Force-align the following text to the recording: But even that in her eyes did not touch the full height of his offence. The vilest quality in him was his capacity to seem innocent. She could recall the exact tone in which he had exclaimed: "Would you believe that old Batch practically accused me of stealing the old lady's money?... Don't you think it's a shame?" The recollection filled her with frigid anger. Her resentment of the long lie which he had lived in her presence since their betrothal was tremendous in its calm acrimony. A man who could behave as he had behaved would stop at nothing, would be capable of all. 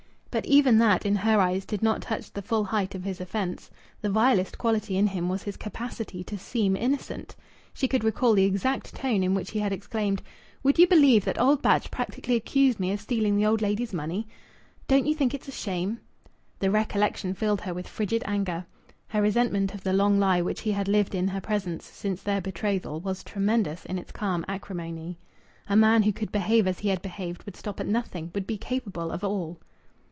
But 0.33 0.45
even 0.45 0.77
that 0.77 1.05
in 1.05 1.13
her 1.17 1.41
eyes 1.41 1.65
did 1.65 1.83
not 1.83 2.03
touch 2.03 2.31
the 2.31 2.41
full 2.41 2.63
height 2.63 2.95
of 2.95 3.03
his 3.03 3.19
offence. 3.19 3.69
The 3.99 4.09
vilest 4.09 4.57
quality 4.57 4.95
in 4.95 5.07
him 5.07 5.27
was 5.27 5.43
his 5.43 5.57
capacity 5.57 6.23
to 6.23 6.37
seem 6.37 6.77
innocent. 6.77 7.35
She 7.73 7.85
could 7.89 8.05
recall 8.05 8.31
the 8.33 8.45
exact 8.45 8.95
tone 8.95 9.23
in 9.23 9.33
which 9.33 9.51
he 9.51 9.59
had 9.59 9.73
exclaimed: 9.73 10.21
"Would 10.63 10.79
you 10.79 10.87
believe 10.87 11.25
that 11.25 11.37
old 11.37 11.61
Batch 11.61 11.91
practically 11.91 12.37
accused 12.37 12.79
me 12.79 12.93
of 12.93 13.01
stealing 13.01 13.35
the 13.35 13.45
old 13.45 13.61
lady's 13.61 13.93
money?... 13.93 14.25
Don't 14.87 15.05
you 15.05 15.13
think 15.13 15.33
it's 15.33 15.49
a 15.49 15.51
shame?" 15.51 15.99
The 16.59 16.71
recollection 16.71 17.33
filled 17.33 17.59
her 17.59 17.73
with 17.73 17.85
frigid 17.89 18.23
anger. 18.25 18.65
Her 19.09 19.21
resentment 19.21 19.73
of 19.73 19.83
the 19.83 19.91
long 19.91 20.17
lie 20.17 20.41
which 20.41 20.61
he 20.61 20.71
had 20.71 20.87
lived 20.87 21.13
in 21.13 21.27
her 21.27 21.41
presence 21.41 21.83
since 21.83 22.23
their 22.23 22.39
betrothal 22.39 23.01
was 23.01 23.21
tremendous 23.21 23.83
in 23.85 23.99
its 23.99 24.13
calm 24.13 24.45
acrimony. 24.47 25.17
A 25.67 25.75
man 25.75 26.03
who 26.03 26.13
could 26.13 26.31
behave 26.31 26.67
as 26.67 26.79
he 26.79 26.87
had 26.87 27.01
behaved 27.01 27.43
would 27.43 27.57
stop 27.57 27.81
at 27.81 27.85
nothing, 27.87 28.31
would 28.33 28.47
be 28.47 28.57
capable 28.57 29.11
of 29.11 29.25
all. 29.25 29.59